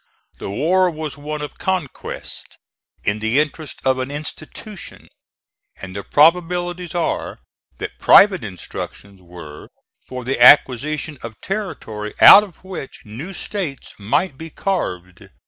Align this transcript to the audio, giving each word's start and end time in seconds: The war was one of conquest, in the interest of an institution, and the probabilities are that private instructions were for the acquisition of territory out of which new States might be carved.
The 0.39 0.49
war 0.49 0.89
was 0.89 1.15
one 1.15 1.43
of 1.43 1.59
conquest, 1.59 2.57
in 3.03 3.19
the 3.19 3.39
interest 3.39 3.81
of 3.85 3.99
an 3.99 4.09
institution, 4.09 5.09
and 5.77 5.95
the 5.95 6.03
probabilities 6.03 6.95
are 6.95 7.37
that 7.77 7.99
private 7.99 8.43
instructions 8.43 9.21
were 9.21 9.69
for 10.07 10.23
the 10.23 10.41
acquisition 10.41 11.19
of 11.21 11.39
territory 11.41 12.15
out 12.19 12.41
of 12.41 12.63
which 12.63 13.03
new 13.05 13.31
States 13.31 13.93
might 13.99 14.39
be 14.39 14.49
carved. 14.49 15.29